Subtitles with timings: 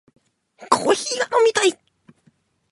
[0.71, 1.77] コーヒーが飲みたい